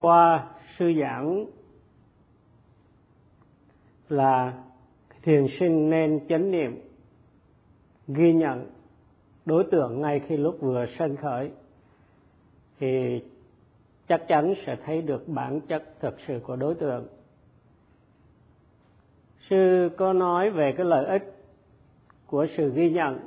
[0.00, 0.48] qua
[0.78, 1.46] sư giảng
[4.08, 4.62] là
[5.22, 6.80] thiền sinh nên chánh niệm,
[8.08, 8.70] ghi nhận
[9.44, 11.50] đối tượng ngay khi lúc vừa sanh khởi,
[12.78, 13.22] thì
[14.08, 17.06] chắc chắn sẽ thấy được bản chất thực sự của đối tượng.
[19.50, 21.22] Sư có nói về cái lợi ích
[22.26, 23.18] của sự ghi nhận,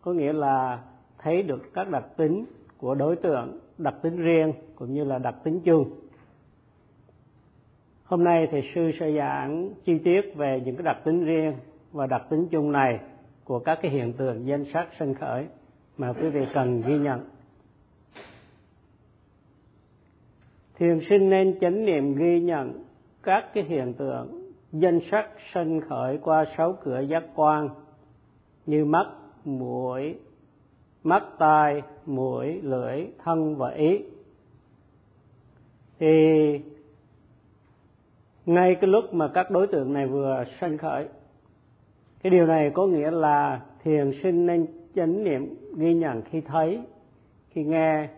[0.00, 0.84] có nghĩa là
[1.18, 2.44] thấy được các đặc tính
[2.78, 5.90] của đối tượng đặc tính riêng cũng như là đặc tính chung.
[8.04, 11.52] Hôm nay thì sư sẽ giảng chi tiết về những cái đặc tính riêng
[11.92, 13.00] và đặc tính chung này
[13.44, 15.46] của các cái hiện tượng danh sắc sinh khởi
[15.96, 17.20] mà quý vị cần ghi nhận.
[20.78, 22.84] Thiền sinh nên chánh niệm ghi nhận
[23.22, 27.68] các cái hiện tượng danh sắc sinh khởi qua sáu cửa giác quan
[28.66, 29.06] như mắt,
[29.44, 30.14] mũi
[31.04, 33.98] mắt, tai, mũi, lưỡi, thân và ý.
[35.98, 36.06] Thì
[38.46, 41.08] ngay cái lúc mà các đối tượng này vừa sanh khởi,
[42.22, 46.80] cái điều này có nghĩa là thiền sinh nên chánh niệm ghi nhận khi thấy,
[47.50, 48.08] khi nghe,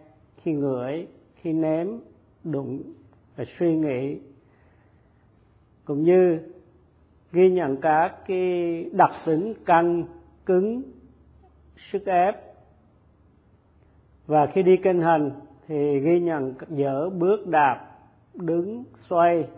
[0.42, 1.86] khi ngửi, khi nếm,
[2.44, 2.82] đụng
[3.36, 4.18] và suy nghĩ.
[5.84, 6.38] Cũng như
[7.32, 10.04] ghi nhận các cái đặc tính căng,
[10.46, 10.82] cứng,
[11.76, 12.49] sức ép
[14.30, 15.30] và khi đi kinh hành
[15.66, 17.86] thì ghi nhận dở bước đạp
[18.34, 19.48] đứng xoay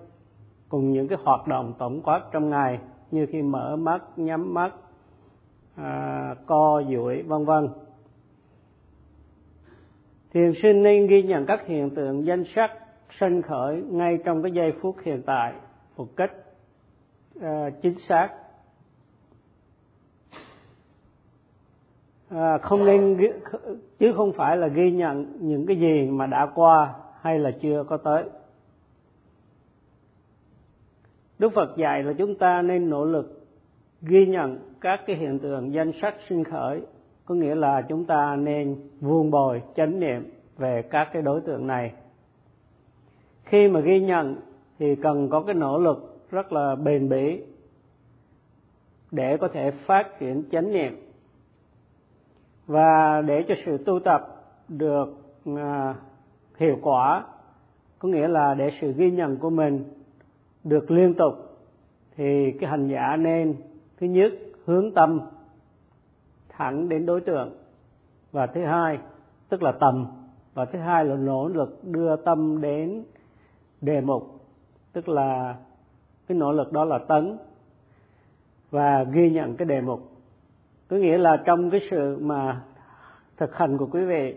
[0.69, 2.79] cùng những cái hoạt động tổng quát trong ngày
[3.11, 4.73] như khi mở mắt nhắm mắt
[5.77, 7.69] à, co duỗi vân vân.
[10.35, 12.71] Thiền sinh nên ghi nhận các hiện tượng danh sắc
[13.21, 15.53] sinh khởi ngay trong cái giây phút hiện tại
[15.97, 16.33] một cách
[17.41, 18.29] à, chính xác.
[22.37, 23.19] À, không nên
[23.99, 27.85] chứ không phải là ghi nhận những cái gì mà đã qua hay là chưa
[27.89, 28.25] có tới.
[31.39, 33.47] Đức Phật dạy là chúng ta nên nỗ lực
[34.03, 36.81] ghi nhận các cái hiện tượng danh sắc sinh khởi.
[37.25, 41.67] Có nghĩa là chúng ta nên vuông bồi chánh niệm về các cái đối tượng
[41.67, 41.93] này.
[43.45, 44.37] Khi mà ghi nhận
[44.79, 47.43] thì cần có cái nỗ lực rất là bền bỉ
[49.11, 51.12] để có thể phát triển chánh niệm
[52.67, 55.09] và để cho sự tu tập được
[55.57, 55.95] à,
[56.57, 57.25] hiệu quả
[57.99, 59.85] có nghĩa là để sự ghi nhận của mình
[60.65, 61.35] được liên tục
[62.17, 63.55] thì cái hành giả nên
[64.01, 64.33] thứ nhất
[64.65, 65.21] hướng tâm
[66.49, 67.53] thẳng đến đối tượng.
[68.33, 68.99] Và thứ hai
[69.49, 70.07] tức là tầm
[70.55, 73.05] và thứ hai là nỗ lực đưa tâm đến
[73.81, 74.41] đề mục
[74.93, 75.57] tức là
[76.27, 77.37] cái nỗ lực đó là tấn
[78.71, 80.12] và ghi nhận cái đề mục
[80.93, 82.61] có nghĩa là trong cái sự mà
[83.37, 84.35] thực hành của quý vị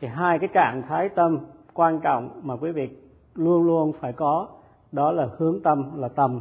[0.00, 1.38] thì hai cái trạng thái tâm
[1.74, 2.88] quan trọng mà quý vị
[3.34, 4.48] luôn luôn phải có
[4.92, 6.40] đó là hướng tâm là tầm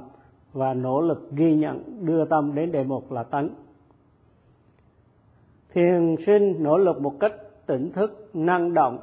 [0.53, 3.49] và nỗ lực ghi nhận đưa tâm đến đề mục là tấn
[5.73, 7.33] thiền sinh nỗ lực một cách
[7.65, 8.99] tỉnh thức năng động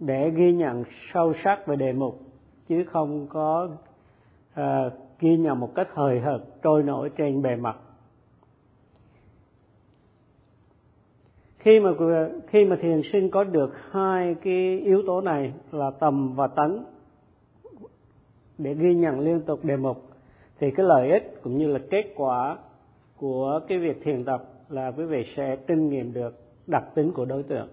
[0.00, 2.20] để ghi nhận sâu sắc về đề mục
[2.68, 3.68] chứ không có
[4.60, 7.76] uh, ghi nhận một cách hời hợt trôi nổi trên bề mặt.
[11.64, 11.90] Khi mà
[12.46, 16.84] khi mà thiền sinh có được hai cái yếu tố này là tầm và tấn
[18.58, 20.02] để ghi nhận liên tục đề mục,
[20.58, 22.58] thì cái lợi ích cũng như là kết quả
[23.16, 26.34] của cái việc thiền tập là quý vị sẽ kinh nghiệm được
[26.66, 27.68] đặc tính của đối tượng.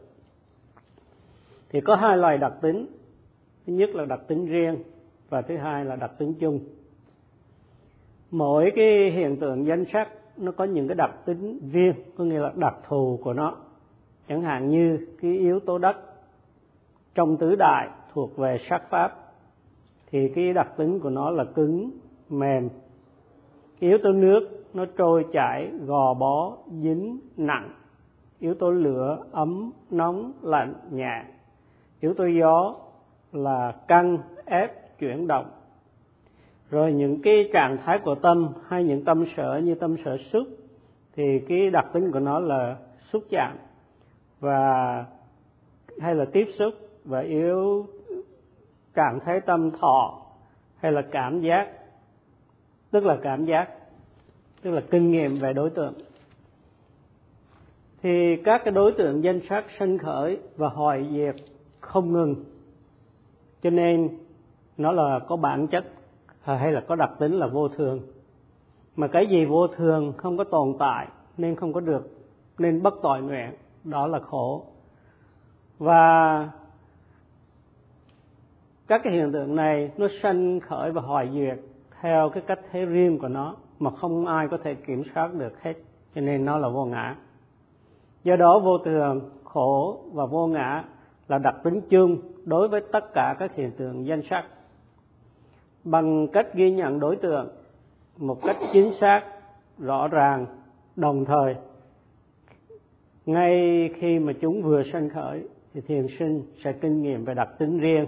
[1.69, 2.85] Thì có hai loại đặc tính.
[3.67, 4.77] Thứ nhất là đặc tính riêng
[5.29, 6.59] và thứ hai là đặc tính chung.
[8.31, 12.39] Mỗi cái hiện tượng danh sắc nó có những cái đặc tính riêng, có nghĩa
[12.39, 13.57] là đặc thù của nó
[14.31, 15.97] chẳng hạn như cái yếu tố đất
[17.15, 19.17] trong tứ đại thuộc về sắc pháp,
[20.11, 21.91] thì cái đặc tính của nó là cứng,
[22.29, 22.69] mềm.
[23.79, 27.71] Cái yếu tố nước, nó trôi chảy, gò bó, dính, nặng.
[28.39, 31.23] Yếu tố lửa, ấm, nóng, lạnh, nhẹ.
[31.99, 32.75] Yếu tố gió
[33.31, 35.45] là căng, ép, chuyển động.
[36.69, 40.47] Rồi những cái trạng thái của tâm hay những tâm sở như tâm sở xúc,
[41.15, 42.77] thì cái đặc tính của nó là
[43.11, 43.57] xúc chạm
[44.41, 45.05] và,
[45.99, 46.73] hay là tiếp xúc
[47.05, 47.85] và yếu
[48.93, 50.21] cảm thấy tâm thọ,
[50.77, 51.67] hay là cảm giác,
[52.91, 53.69] tức là cảm giác,
[54.61, 55.93] tức là kinh nghiệm về đối tượng.
[58.03, 61.35] Thì các cái đối tượng danh sắc sân khởi và hoại diệt
[61.79, 62.35] không ngừng.
[63.63, 64.09] Cho nên,
[64.77, 65.85] nó là có bản chất
[66.41, 67.99] hay là có đặc tính là vô thường.
[68.95, 72.09] Mà cái gì vô thường không có tồn tại nên không có được,
[72.57, 73.51] nên bất tội nguyện
[73.83, 74.65] đó là khổ.
[75.79, 76.49] Và
[78.87, 81.59] các cái hiện tượng này nó sanh khởi và hoại diệt
[82.01, 85.61] theo cái cách thế riêng của nó mà không ai có thể kiểm soát được
[85.61, 85.73] hết.
[86.15, 87.15] Cho nên nó là vô ngã.
[88.23, 90.83] Do đó vô thường, khổ và vô ngã
[91.27, 94.45] là đặc tính chung đối với tất cả các hiện tượng danh sắc.
[95.83, 97.47] Bằng cách ghi nhận đối tượng
[98.17, 99.21] một cách chính xác,
[99.79, 100.45] rõ ràng,
[100.95, 101.55] đồng thời
[103.25, 107.49] ngay khi mà chúng vừa sanh khởi, thì thiền sinh sẽ kinh nghiệm về đặc
[107.59, 108.05] tính riêng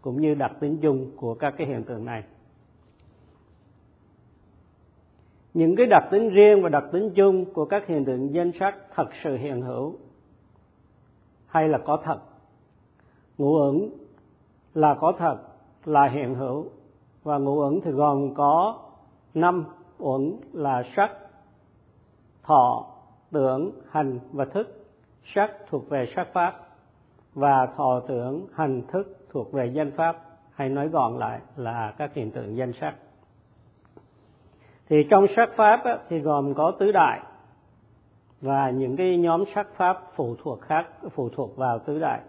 [0.00, 2.24] cũng như đặc tính chung của các cái hiện tượng này.
[5.54, 8.74] Những cái đặc tính riêng và đặc tính chung của các hiện tượng danh sắc
[8.94, 9.94] thật sự hiện hữu
[11.46, 12.18] hay là có thật,
[13.38, 13.90] ngũ ẩn
[14.74, 15.36] là có thật,
[15.84, 16.66] là hiện hữu,
[17.22, 18.78] và ngũ ẩn thì gồm có
[19.34, 19.64] năm
[19.98, 21.10] uẩn là sắc,
[22.42, 22.89] thọ
[23.30, 24.86] tưởng hành và thức.
[25.34, 26.60] Sắc thuộc về sắc pháp
[27.34, 30.16] và thọ tưởng hành thức thuộc về danh pháp.
[30.52, 32.94] Hay nói gọn lại là các hiện tượng danh sắc.
[34.88, 37.20] Thì trong sắc pháp á, thì gồm có tứ đại.
[38.40, 42.20] Và những cái nhóm sắc pháp phụ thuộc khác phụ thuộc vào tứ đại.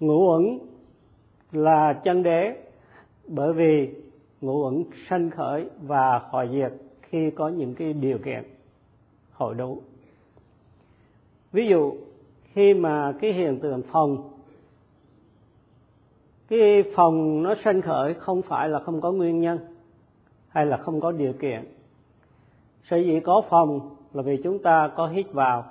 [0.00, 0.58] Ngũ uẩn
[1.52, 2.56] là chân đế.
[3.26, 3.94] Bởi vì
[4.40, 6.72] ngũ uẩn sanh khởi và khỏi diệt
[7.10, 8.44] khi có những cái điều kiện
[9.32, 9.82] hội đủ
[11.52, 11.94] ví dụ,
[12.52, 14.30] khi mà cái hiện tượng phòng,
[16.48, 19.58] cái phòng nó sanh khởi không phải là không có nguyên nhân
[20.48, 21.64] hay là không có điều kiện.
[22.84, 25.64] Sở dĩ có phòng là vì chúng ta có hít vào.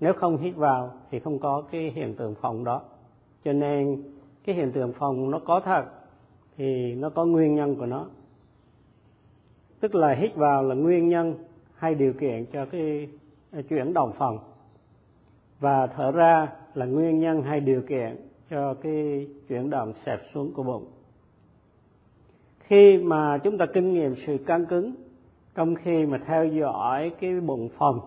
[0.00, 2.82] Nếu không hít vào thì không có cái hiện tượng phòng đó.
[3.44, 4.02] Cho nên
[4.44, 5.84] cái hiện tượng phòng nó có thật
[6.56, 8.06] thì nó có nguyên nhân của nó
[9.82, 11.34] tức là hít vào là nguyên nhân
[11.74, 13.08] hay điều kiện cho cái
[13.52, 14.38] à, chuyển động phòng.
[15.60, 18.16] Và thở ra là nguyên nhân hay điều kiện
[18.50, 20.84] cho cái chuyển động xẹp xuống của bụng.
[22.60, 24.94] Khi mà chúng ta kinh nghiệm sự căng cứng,
[25.54, 28.00] trong khi mà theo dõi cái bụng phòng,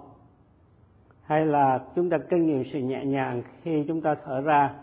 [1.21, 4.75] hay là chúng ta kinh nghiệm sự nhẹ nhàng khi chúng ta thở ra,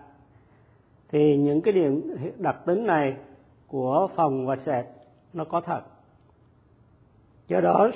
[1.08, 3.16] thì những cái điểm đặc tính này
[3.68, 4.86] của phòng và sẹt
[5.32, 5.80] nó có thật
[7.48, 7.90] do đó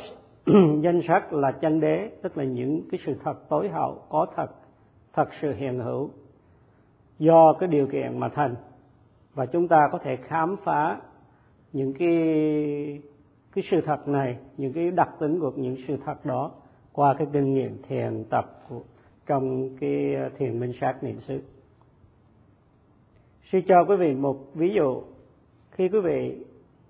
[0.82, 4.50] danh sách là chân đế tức là những cái sự thật tối hậu có thật
[5.12, 6.10] thật sự hiện hữu
[7.19, 8.54] do cái điều kiện mà thành.
[9.34, 11.00] Và chúng ta có thể khám phá
[11.72, 12.08] những cái
[13.52, 16.52] cái sự thật này những cái đặc tính của những sự thật đó
[16.92, 18.81] qua cái kinh nghiệm thiền tập của,
[19.26, 21.42] trong cái ờ, thiền minh sát niệm xứ.
[23.52, 25.02] Sư cho quý vị một ví dụ.
[25.70, 26.44] Khi quý vị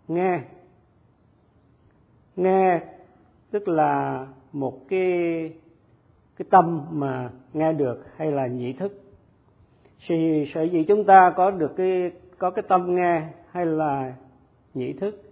[0.08, 0.40] nghe
[2.36, 2.80] nghe,
[3.50, 5.52] tức là một cái
[6.36, 9.02] cái tâm mà nghe được hay là nhị thức.
[10.06, 14.14] Thì sở dĩ chúng ta có được cái, có cái tâm nghe hay là
[14.74, 15.22] nhị thức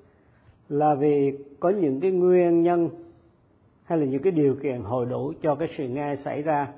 [0.69, 2.89] là vì có những cái nguyên nhân
[3.85, 6.73] hay là những cái điều kiện hồi đủ cho cái sự nghe xảy ra.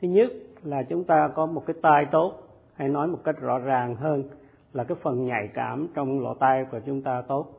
[0.00, 0.32] Thứ nhất
[0.62, 2.42] là chúng ta có một cái tai tốt,
[2.74, 4.24] hay nói một cách rõ ràng hơn
[4.72, 7.55] là cái phần nhạy cảm trong lỗ tai của chúng ta tốt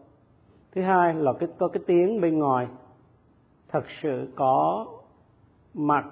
[0.72, 2.68] thứ hai là cái có cái tiếng bên ngoài
[3.69, 4.86] thật sự có
[5.74, 6.06] mặt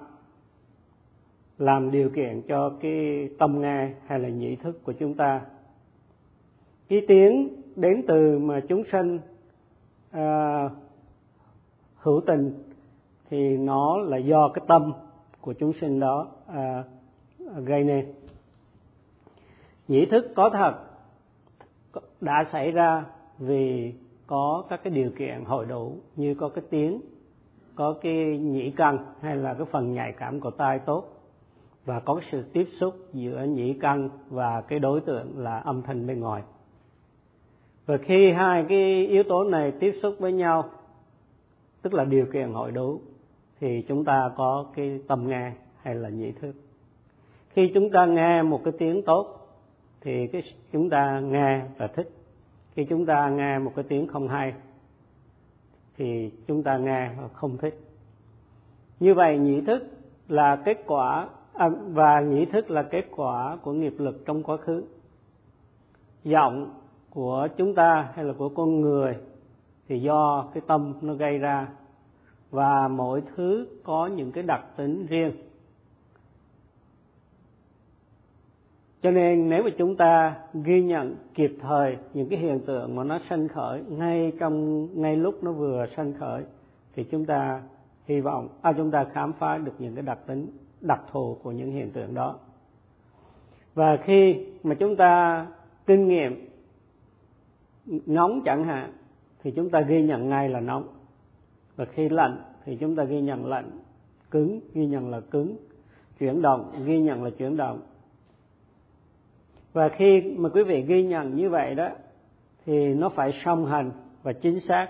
[1.58, 5.40] làm điều kiện cho cái tâm nghe hay là nhị thức của chúng ta.
[6.88, 9.18] Cái tiếng đến từ mà chúng sanh
[10.10, 10.70] à,
[11.96, 12.62] hữu tình
[13.30, 14.92] thì nó là do cái tâm
[15.40, 16.84] của chúng sinh đó à,
[17.64, 18.14] gây nên.
[19.88, 20.74] Nhĩ thức có thật
[22.20, 23.04] đã xảy ra
[23.38, 23.94] vì
[24.26, 27.00] có các cái điều kiện hội đủ như có cái tiếng,
[27.74, 31.04] có cái nhĩ căn hay là cái phần nhạy cảm của tai tốt
[31.84, 36.06] và có sự tiếp xúc giữa nhĩ căn và cái đối tượng là âm thanh
[36.06, 36.42] bên ngoài.
[37.86, 40.64] Và khi hai cái yếu tố này tiếp xúc với nhau,
[41.82, 43.00] tức là điều kiện hội đủ,
[43.60, 45.52] thì chúng ta có cái tâm nghe
[45.82, 46.52] hay là nhĩ thức.
[47.48, 49.48] Khi chúng ta nghe một cái tiếng tốt,
[50.00, 50.42] thì cái,
[50.72, 52.15] chúng ta nghe và thích
[52.76, 54.54] khi chúng ta nghe một cái tiếng không hay
[55.96, 57.80] thì chúng ta nghe và không thích.
[59.00, 59.82] Như vậy nhị thức
[60.28, 64.56] là kết quả à, và nhị thức là kết quả của nghiệp lực trong quá
[64.56, 64.84] khứ.
[66.24, 66.74] Giọng
[67.10, 69.16] của chúng ta hay là của con người
[69.88, 71.68] thì do cái tâm nó gây ra
[72.50, 75.32] và mỗi thứ có những cái đặc tính riêng.
[79.06, 83.04] Cho nên nếu mà chúng ta ghi nhận kịp thời những cái hiện tượng mà
[83.04, 86.44] nó sanh khởi ngay trong ngay lúc nó vừa sanh khởi
[86.94, 87.62] thì chúng ta
[88.06, 90.46] hy vọng à, chúng ta khám phá được những cái đặc tính
[90.80, 92.36] đặc thù của những hiện tượng đó.
[93.74, 95.46] Và khi mà chúng ta
[95.86, 96.48] kinh nghiệm
[98.06, 98.92] nóng chẳng hạn
[99.42, 100.88] thì chúng ta ghi nhận ngay là nóng.
[101.76, 103.70] Và khi lạnh thì chúng ta ghi nhận lạnh.
[104.30, 105.56] Cứng ghi nhận là cứng.
[106.18, 107.80] Chuyển động ghi nhận là chuyển động
[109.76, 111.88] và khi mà quý vị ghi nhận như vậy đó,
[112.66, 113.90] thì nó phải song hành
[114.22, 114.88] và chính xác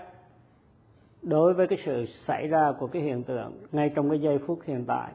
[1.21, 4.59] đối với cái sự xảy ra của cái hiện tượng ngay trong cái giây phút
[4.65, 5.11] hiện tại.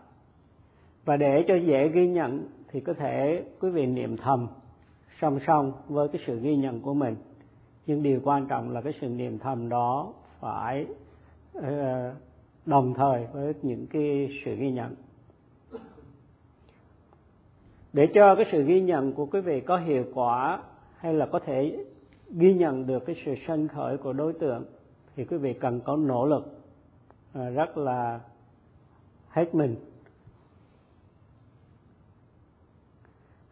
[1.04, 4.48] Và để cho dễ ghi nhận thì có thể quý vị niệm thầm
[5.20, 7.16] song song với cái sự ghi nhận của mình.
[7.86, 10.86] Nhưng điều quan trọng là cái sự niệm thầm đó phải
[11.54, 12.14] ờ,
[12.66, 14.94] đồng thời với những cái sự ghi nhận
[17.92, 20.62] để cho cái sự ghi nhận của quý vị có hiệu quả
[20.96, 21.84] hay là có thể
[22.30, 24.64] ghi nhận được cái sự sân khởi của đối tượng,
[25.16, 26.62] thì quý vị cần có nỗ lực
[27.32, 28.20] à, rất là
[29.28, 29.76] hết mình.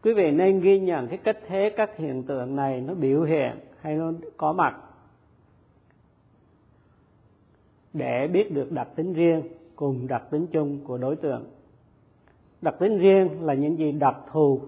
[0.03, 3.59] Quý vị nên ghi nhận cái cách thế, các hiện tượng này nó biểu hiện
[3.81, 4.77] hay nó có mặt
[7.93, 9.41] để biết được đặc tính riêng
[9.75, 11.45] cùng đặc tính chung của đối tượng
[12.61, 14.61] đặc tính riêng là những gì đặc thù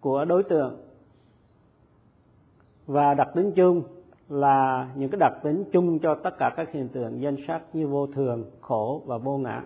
[0.00, 0.76] của đối tượng.
[2.86, 3.82] Và đặc tính chung
[4.28, 7.88] là những cái đặc tính chung cho tất cả các hiện tượng danh sắc như
[7.88, 9.62] vô thường, khổ và vô ngã.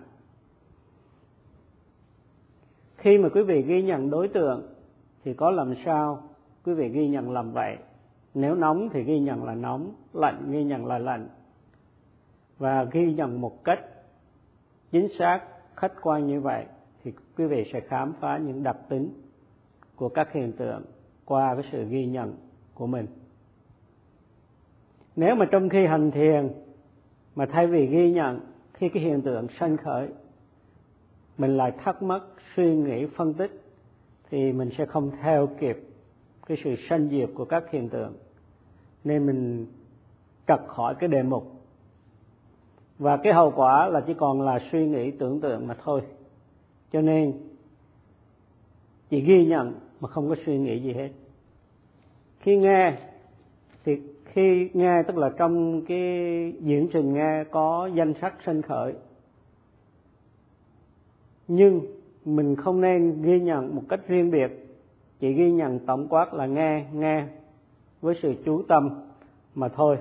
[2.97, 4.67] Khi mà quý vị ghi nhận đối tượng
[5.23, 6.23] thì có làm sao
[6.65, 7.77] quý vị ghi nhận làm vậy?
[8.33, 11.27] Nếu nóng thì ghi nhận là nóng, lạnh ghi nhận là lạnh.
[12.57, 13.79] Và ghi nhận một cách
[14.91, 15.41] chính xác,
[15.75, 16.65] khách quan như vậy
[17.07, 19.09] thì quý vị sẽ khám phá những đặc tính
[19.95, 20.83] của các hiện tượng
[21.25, 22.33] qua cái sự ghi nhận
[22.73, 23.07] của mình.
[25.15, 26.49] Nếu mà trong khi hành thiền
[27.35, 28.39] mà thay vì ghi nhận
[28.73, 30.09] khi cái hiện tượng sanh khởi,
[31.37, 32.21] mình lại thắc mắc,
[32.55, 33.61] suy nghĩ, phân tích,
[34.29, 35.77] thì mình sẽ không theo kịp
[36.45, 38.13] cái sự sanh diệt của các hiện tượng.
[39.03, 39.67] Nên mình
[40.47, 41.51] trật khỏi cái đề mục.
[42.99, 46.01] Và cái hậu quả là chỉ còn là suy nghĩ tưởng tượng mà thôi
[46.91, 47.33] cho nên,
[49.09, 51.09] chỉ ghi nhận mà không có suy nghĩ gì hết.
[52.39, 52.97] Khi nghe,
[53.85, 58.93] thì khi nghe, tức là trong cái diễn trình nghe có danh sắc sanh khởi,
[61.47, 61.81] nhưng
[62.25, 64.51] mình không nên ghi nhận một cách riêng biệt,
[65.19, 67.25] chỉ ghi nhận tổng quát là nghe nghe
[68.01, 68.89] với sự chú tâm
[69.55, 69.97] mà thôi.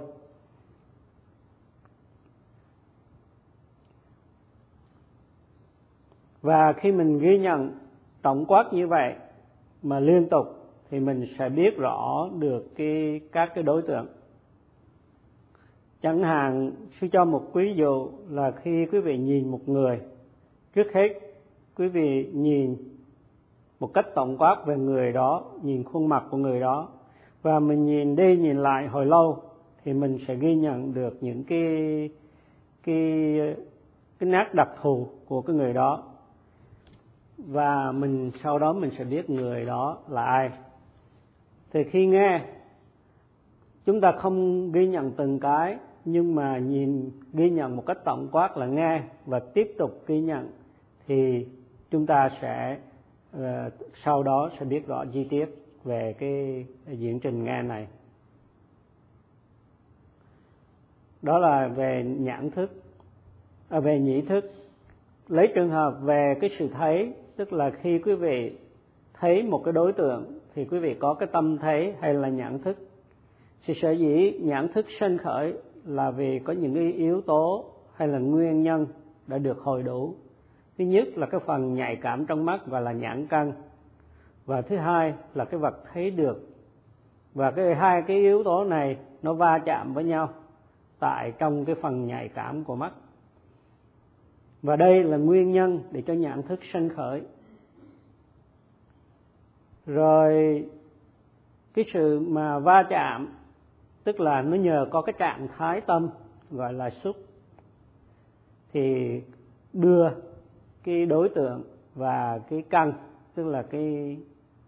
[6.46, 7.70] Và khi mình ghi nhận
[8.22, 9.14] tổng quát như vậy
[9.82, 10.46] mà liên tục
[10.90, 14.06] thì mình sẽ biết rõ được cái, các cái đối tượng.
[16.02, 20.00] Chẳng hạn, sư cho một ví dụ là khi quý vị nhìn một người,
[20.74, 21.08] trước hết
[21.76, 22.76] quý vị nhìn
[23.80, 26.88] một cách tổng quát về người đó, nhìn khuôn mặt của người đó.
[27.42, 29.38] Và mình nhìn đi nhìn lại hồi lâu
[29.84, 32.10] thì mình sẽ ghi nhận được những cái
[32.82, 33.38] cái
[34.18, 36.02] cái nét đặc thù của cái người đó
[37.38, 40.50] và mình sau đó mình sẽ biết người đó là ai.
[41.72, 42.40] Thì khi nghe
[43.86, 48.28] chúng ta không ghi nhận từng cái nhưng mà nhìn ghi nhận một cách tổng
[48.32, 50.50] quát là nghe và tiếp tục ghi nhận
[51.06, 51.46] thì
[51.90, 52.78] chúng ta sẽ
[53.36, 53.42] uh,
[54.04, 55.46] sau đó sẽ biết rõ chi tiết
[55.84, 57.86] về cái diễn trình nghe này.
[61.22, 62.82] Đó là về nhãn thức
[63.68, 64.52] à, về nhĩ thức
[65.28, 68.58] lấy trường hợp về cái sự thấy, tức là khi quý vị
[69.14, 72.58] thấy một cái đối tượng, thì quý vị có cái tâm thấy hay là nhãn
[72.58, 72.76] thức.
[73.66, 75.54] Thì sở dĩ nhãn thức sanh khởi
[75.84, 77.64] là vì có những cái yếu tố
[77.94, 78.86] hay là nguyên nhân
[79.26, 80.14] đã được hồi đủ.
[80.78, 83.52] Thứ nhất là cái phần nhạy cảm trong mắt và là nhãn căn.
[84.46, 86.48] Và thứ hai là cái vật thấy được.
[87.34, 90.28] Và cái hai cái yếu tố này nó va chạm với nhau
[90.98, 92.92] tại trong cái phần nhạy cảm của mắt
[94.66, 97.22] và đây là nguyên nhân để cho nhận thức sanh khởi.
[99.86, 100.64] Rồi,
[101.74, 103.28] cái sự mà va chạm,
[104.04, 106.08] tức là nó nhờ có cái trạng thái tâm,
[106.50, 107.16] gọi là xúc,
[108.72, 109.20] thì
[109.72, 110.08] đưa
[110.84, 111.62] cái đối tượng
[111.94, 112.92] và cái căn,
[113.34, 114.16] tức là cái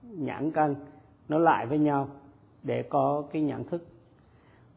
[0.03, 0.75] nhãn căn,
[1.29, 2.09] nó lại với nhau
[2.63, 3.83] để có cái nhận thức.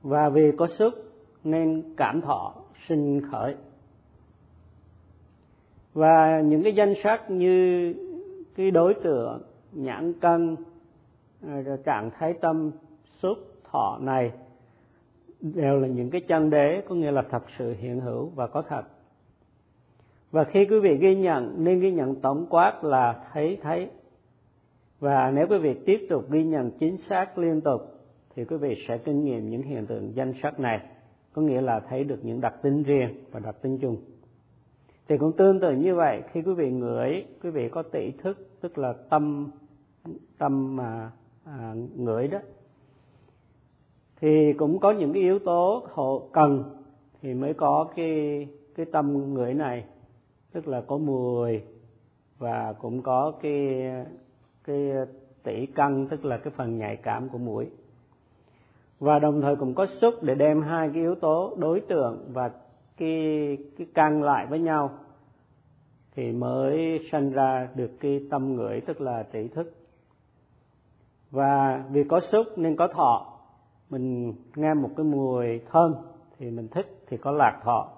[0.01, 0.93] Và vì có xúc,
[1.43, 2.53] nên cảm thọ
[2.87, 3.55] sinh khởi
[5.93, 7.93] và những cái danh sách như
[8.55, 10.55] cái đối tượng nhãn căn
[11.47, 12.71] à, trạng thái tâm,
[13.21, 13.37] xúc,
[13.71, 14.31] thọ này
[15.41, 18.61] đều là những cái chân đế, có nghĩa là thật sự hiện hữu và có
[18.61, 18.83] thật.
[20.31, 23.89] Và khi quý vị ghi nhận, nên ghi nhận tổng quát là thấy thấy.
[24.99, 27.81] Và nếu quý vị tiếp tục ghi nhận chính xác liên tục,
[28.35, 30.79] thì quý vị sẽ kinh nghiệm những hiện tượng danh sắc này,
[31.33, 33.97] có nghĩa là thấy được những đặc tính riêng và đặc tính chung
[35.11, 36.23] thì cũng tương tự như vậy.
[36.31, 39.51] Khi quý vị ngửi quý vị có tỷ thức tức là tâm
[40.37, 41.11] tâm mà
[41.45, 42.39] à, ngửi đó
[44.21, 46.63] thì cũng có những cái yếu tố hộ cần
[47.21, 49.85] thì mới có cái cái tâm ngửi này.
[50.51, 51.61] Tức là có mùi
[52.37, 53.83] và cũng có cái
[54.63, 54.91] cái
[55.43, 57.69] tỷ căn tức là cái phần nhạy cảm của mũi.
[58.99, 62.51] Và đồng thời cũng có xúc để đem hai cái yếu tố đối tượng và
[63.01, 64.89] cái cái càng lại với nhau
[66.15, 69.73] thì mới sanh ra được cái tâm ngửi, tức là trí thức.
[71.31, 73.39] Và vì có xúc nên có thọ,
[73.89, 75.93] mình nghe một cái mùi thơm
[76.39, 77.89] thì mình thích thì có lạc thọ.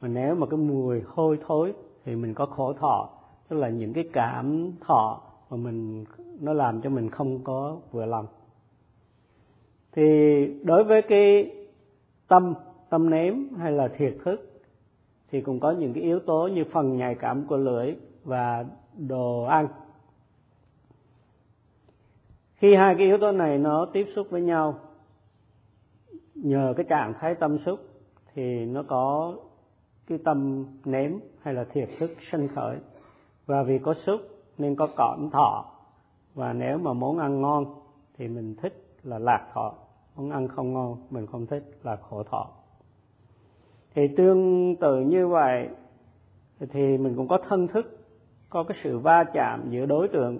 [0.00, 1.72] Mà nếu mà cái mùi hôi thối
[2.04, 3.10] thì mình có khổ thọ,
[3.48, 6.04] tức là những cái cảm thọ mà mình,
[6.40, 8.26] nó làm cho mình không có vừa lòng.
[9.92, 10.02] Thì
[10.64, 11.52] đối với cái
[12.28, 12.54] tâm
[12.90, 14.60] tâm nếm hay là thiệt thức,
[15.30, 18.64] thì cũng có những cái yếu tố như phần nhạy cảm của lưỡi và
[18.96, 19.68] đồ ăn.
[22.54, 24.78] Khi hai cái yếu tố này nó tiếp xúc với nhau,
[26.34, 27.80] nhờ cái trạng thái tâm xúc
[28.34, 29.34] thì nó có
[30.06, 32.78] cái tâm nếm hay là thiệt thức sinh khởi.
[33.46, 34.20] Và vì có xúc
[34.58, 35.64] nên có cõm thọ.
[36.34, 37.74] Và nếu mà món ăn ngon
[38.16, 39.74] thì mình thích là lạc thọ.
[40.16, 42.50] Món ăn không ngon, mình không thích là khổ thọ
[43.94, 45.68] thì tương tự như vậy,
[46.70, 47.98] thì mình cũng có thân thức,
[48.50, 50.38] có cái sự va chạm giữa đối tượng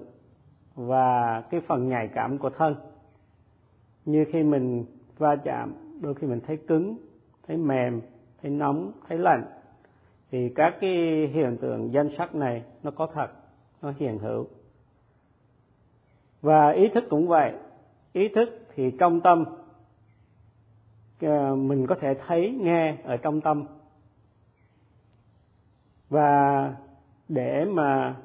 [0.74, 2.74] và cái phần nhạy cảm của thân.
[4.04, 4.84] Như khi mình
[5.18, 6.96] va chạm, đôi khi mình thấy cứng,
[7.46, 8.00] thấy mềm,
[8.42, 9.44] thấy nóng, thấy lạnh,
[10.30, 10.90] thì các cái
[11.32, 13.28] hiện tượng danh sắc này nó có thật,
[13.82, 14.46] nó hiện hữu.
[16.42, 17.52] Và ý thức cũng vậy,
[18.12, 19.44] ý thức thì trong tâm
[21.20, 23.64] Ờ, mình có thể thấy nghe ở trong tâm.
[26.08, 26.74] Và
[27.28, 28.16] để mà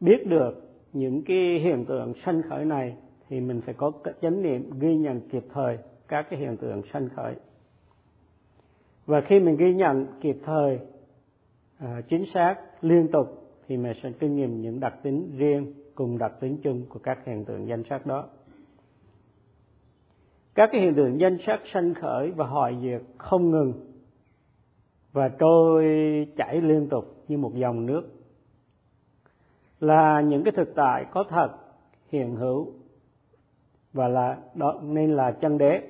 [0.00, 2.96] biết được những cái hiện tượng sanh khởi này
[3.28, 7.08] thì mình phải có chánh niệm ghi nhận kịp thời các cái hiện tượng sanh
[7.16, 7.34] khởi.
[9.06, 10.78] Và khi mình ghi nhận kịp thời
[11.78, 13.26] à, chính xác liên tục
[13.68, 17.18] thì mình sẽ kinh nghiệm những đặc tính riêng cùng đặc tính chung của các
[17.26, 18.28] hiện tượng danh sắc đó
[20.58, 23.72] các cái hiện tượng danh sắc sanh khởi và hoại diệt không ngừng.
[25.12, 25.84] Và trôi
[26.36, 28.02] chảy liên tục như một dòng nước.
[29.80, 31.48] Là những cái thực tại có thật
[32.08, 32.72] hiện hữu.
[33.92, 35.80] Và là đó nên là chân đế.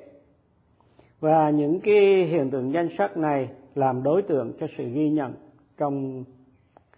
[1.21, 5.35] Và những cái hiện tượng danh sắc này làm đối tượng cho sự ghi nhận
[5.77, 6.25] trong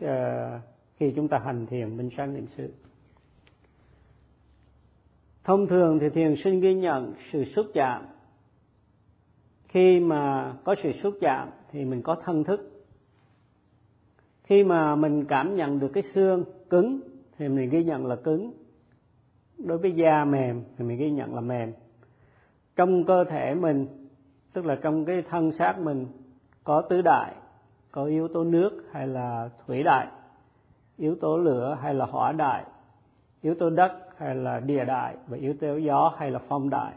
[0.04, 0.08] uh,
[0.96, 2.72] khi chúng ta hành thiền minh sáng niệm xứ
[5.44, 8.02] thông thường thì thiền sinh ghi nhận sự xúc chạm.
[9.68, 12.86] Khi mà có sự xúc chạm thì mình có thân thức.
[14.44, 17.00] Khi mà mình cảm nhận được cái xương cứng
[17.38, 18.52] thì mình ghi nhận là cứng.
[19.58, 21.72] Đối với da mềm thì mình ghi nhận là mềm.
[22.76, 23.86] Trong cơ thể mình,
[24.52, 26.06] tức là trong cái thân xác mình,
[26.64, 27.34] có tứ đại,
[27.90, 30.06] có yếu tố nước hay là thủy đại,
[30.96, 32.64] yếu tố lửa hay là hỏa đại,
[33.42, 36.94] yếu tố đất hay là địa đại và yếu tố gió hay là phong đại.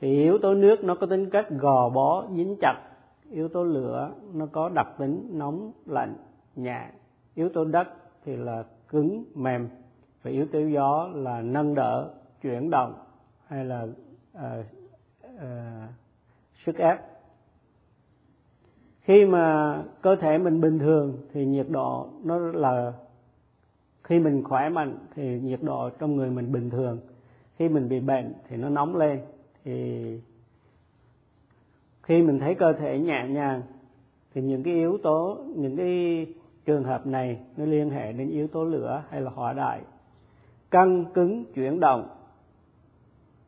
[0.00, 2.74] Thì yếu tố nước nó có tính cách gò bó dính chặt.
[3.30, 6.16] Yếu tố lửa nó có đặc tính nóng lạnh
[6.56, 6.90] nhẹ
[7.34, 7.88] yếu tố đất
[8.24, 9.68] thì là cứng mềm.
[10.22, 12.10] Và yếu tố gió là nâng đỡ
[12.42, 12.94] chuyển động
[13.46, 13.86] hay là
[14.38, 14.66] uh,
[15.24, 15.40] uh,
[16.64, 16.98] sức ép.
[19.00, 22.92] Khi mà cơ thể mình bình thường thì nhiệt độ nó là
[24.10, 26.98] khi mình khỏe mạnh thì nhiệt độ trong người mình bình thường.
[27.56, 29.20] Khi mình bị bệnh thì nó nóng lên.
[29.64, 30.04] Thì
[32.02, 33.62] khi mình thấy cơ thể nhẹ nhàng
[34.34, 36.26] thì những cái yếu tố, những cái
[36.64, 39.80] trường hợp này nó liên hệ đến yếu tố lửa hay là hỏa đại.
[40.70, 42.08] Căng cứng chuyển động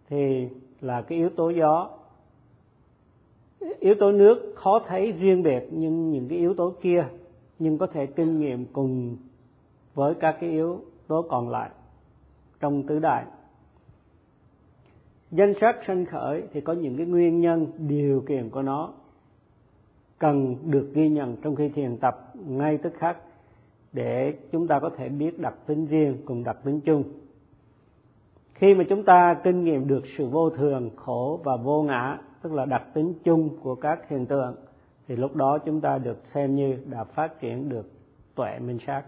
[0.08, 0.48] thì
[0.80, 1.90] là cái yếu tố gió.
[3.80, 7.04] Yếu tố nước khó thấy riêng biệt nhưng những cái yếu tố kia
[7.58, 9.16] nhưng có thể kinh nghiệm cùng
[9.94, 11.70] với các cái yếu tố còn lại
[12.60, 13.24] trong tứ đại.
[15.30, 18.92] Danh sắc sanh khởi thì có những cái nguyên nhân, điều kiện của nó
[20.18, 23.16] cần được ghi nhận trong khi thiền tập ngay tức khắc
[23.92, 27.04] để chúng ta có thể biết đặc tính riêng cùng đặc tính chung.
[28.54, 32.52] Khi mà chúng ta kinh nghiệm được sự vô thường, khổ và vô ngã, tức
[32.52, 34.56] là đặc tính chung của các hiện tượng,
[35.08, 37.90] thì lúc đó chúng ta được xem như đã phát triển được
[38.34, 39.02] tuệ minh sát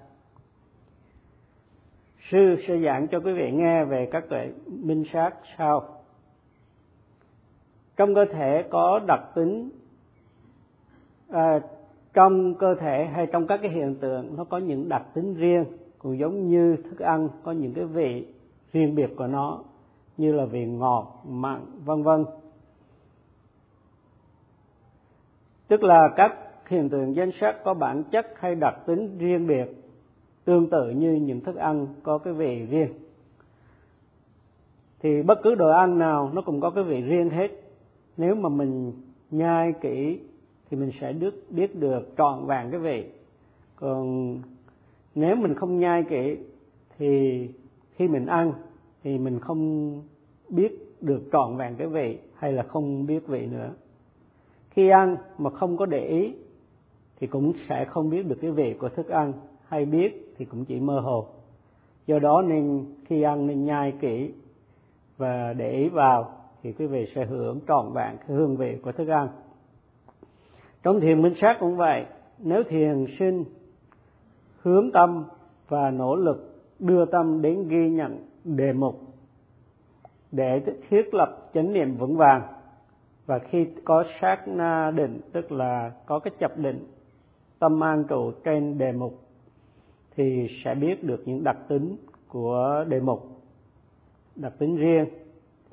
[2.30, 5.88] sư sẽ giảng cho quý vị nghe về các tuệ minh sát sau.
[7.96, 9.70] Trong cơ thể có đặc tính
[11.28, 11.60] à,
[12.12, 15.64] trong cơ thể hay trong các cái hiện tượng nó có những đặc tính riêng
[15.98, 18.26] cũng giống như thức ăn có những cái vị
[18.72, 19.60] riêng biệt của nó
[20.16, 22.24] như là vị ngọt mặn vân vân.
[25.68, 26.34] Tức là các
[26.68, 29.83] hiện tượng danh sắc có bản chất hay đặc tính riêng biệt
[30.44, 32.88] tương tự như những thức ăn có cái vị riêng.
[35.00, 37.48] Thì bất cứ đồ ăn nào nó cũng có cái vị riêng hết.
[38.16, 38.92] Nếu mà mình
[39.30, 40.18] nhai kỹ
[40.70, 43.04] thì mình sẽ được biết được trọn vẹn cái vị.
[43.76, 44.36] Còn
[45.14, 46.36] nếu mình không nhai kỹ
[46.98, 47.48] thì
[47.96, 48.52] khi mình ăn
[49.02, 49.92] thì mình không
[50.48, 53.70] biết được trọn vẹn cái vị hay là không biết vị nữa.
[54.70, 56.34] Khi ăn mà không có để ý
[57.20, 59.32] thì cũng sẽ không biết được cái vị của thức ăn
[59.68, 61.26] hay biết thì cũng chỉ mơ hồ.
[62.06, 64.32] Do đó nên khi ăn nên nhai kỹ
[65.16, 66.30] và để ý vào
[66.62, 69.28] thì quý vị sẽ hưởng trọn vẹn cái hương vị của thức ăn.
[70.82, 72.06] Trong thiền minh sát cũng vậy,
[72.38, 73.44] nếu thiền sinh
[74.62, 75.24] hướng tâm
[75.68, 79.00] và nỗ lực đưa tâm đến ghi nhận đề mục
[80.32, 82.42] để thiết lập chánh niệm vững vàng,
[83.26, 86.86] và khi có sát na định, tức là có cái chập định
[87.58, 89.23] tâm an trụ trên đề mục
[90.16, 91.96] thì sẽ biết được những đặc tính
[92.28, 93.28] của đề mục.
[94.36, 95.04] Đặc tính riêng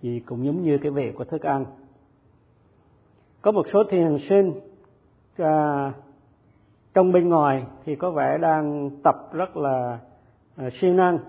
[0.02, 1.66] thì cũng giống như cái vị của thức ăn.
[3.42, 4.54] Có một số thiền sinh
[5.38, 5.94] à,
[6.94, 10.00] trong bên ngoài thì có vẻ đang tập rất là
[10.56, 11.20] à, siêng năng.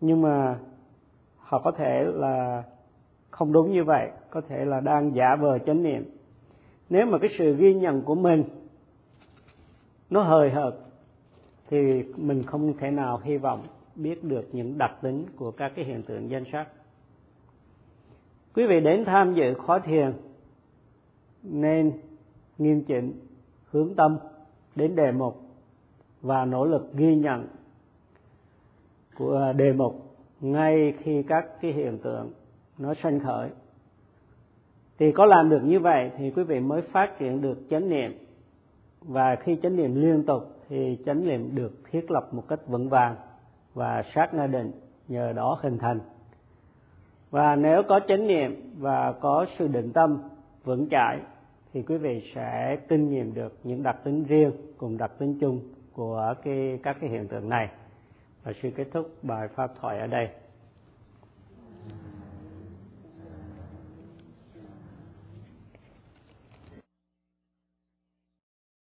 [0.00, 0.58] Nhưng mà
[1.36, 2.62] họ có thể là
[3.30, 6.04] không đúng như vậy có thể là đang giả vờ chánh niệm.
[6.90, 8.44] Nếu mà cái sự ghi nhận của mình
[10.10, 10.74] nó hời hợt
[11.70, 15.84] thì mình không thể nào hy vọng biết được những đặc tính của các cái
[15.84, 16.68] hiện tượng danh sắc.
[18.54, 20.12] Quý vị đến tham dự khóa thiền,
[21.42, 21.92] nên
[22.58, 23.12] nghiêm chỉnh
[23.70, 24.18] hướng tâm
[24.76, 25.40] đến đề mục
[26.20, 27.46] và nỗ lực ghi nhận
[29.16, 32.30] của à, đề mục ngay khi các cái hiện tượng
[32.78, 33.50] nó sanh khởi.
[34.98, 38.12] Thì có làm được như vậy thì quý vị mới phát triển được chánh niệm.
[39.00, 42.88] Và khi chánh niệm liên tục thì chánh niệm được thiết lập một cách vững
[42.88, 43.16] vàng
[43.74, 44.72] và sát na định
[45.08, 46.00] nhờ đó hình thành.
[47.30, 50.22] Và nếu có chánh niệm và có sự định tâm
[50.64, 51.18] vững chãi,
[51.72, 55.60] thì quý vị sẽ kinh nghiệm được những đặc tính riêng cùng đặc tính chung
[55.92, 57.68] của cái, các cái hiện tượng này.
[58.44, 60.28] Và sự kết thúc bài pháp thoại ở đây.